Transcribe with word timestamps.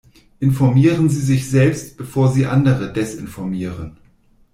Informieren 0.39 1.09
Sie 1.09 1.21
sich 1.21 1.47
selbst, 1.51 1.95
bevor 1.95 2.31
sie 2.31 2.47
andere 2.47 2.91
desinformieren. 2.91 3.99